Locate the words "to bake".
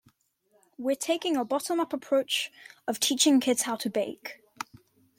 3.75-4.39